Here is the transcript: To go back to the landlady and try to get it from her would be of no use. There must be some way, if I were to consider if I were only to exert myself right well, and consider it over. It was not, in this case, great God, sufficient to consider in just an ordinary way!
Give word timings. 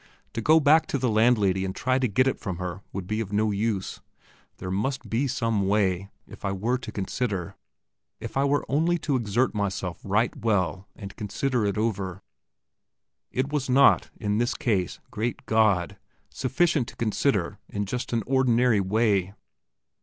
To 0.33 0.41
go 0.41 0.59
back 0.59 0.87
to 0.87 0.97
the 0.97 1.11
landlady 1.11 1.63
and 1.63 1.75
try 1.75 1.99
to 1.99 2.07
get 2.07 2.25
it 2.25 2.39
from 2.39 2.57
her 2.57 2.81
would 2.91 3.05
be 3.05 3.19
of 3.21 3.31
no 3.31 3.51
use. 3.51 4.01
There 4.57 4.71
must 4.71 5.11
be 5.11 5.27
some 5.27 5.67
way, 5.67 6.09
if 6.25 6.43
I 6.43 6.51
were 6.53 6.79
to 6.79 6.91
consider 6.91 7.55
if 8.19 8.35
I 8.35 8.43
were 8.43 8.65
only 8.67 8.97
to 8.97 9.15
exert 9.15 9.53
myself 9.53 9.99
right 10.03 10.35
well, 10.35 10.87
and 10.95 11.15
consider 11.15 11.67
it 11.67 11.77
over. 11.77 12.23
It 13.29 13.53
was 13.53 13.69
not, 13.69 14.09
in 14.19 14.39
this 14.39 14.55
case, 14.55 14.97
great 15.11 15.45
God, 15.45 15.99
sufficient 16.31 16.87
to 16.87 16.95
consider 16.95 17.59
in 17.69 17.85
just 17.85 18.11
an 18.11 18.23
ordinary 18.25 18.79
way! 18.81 19.35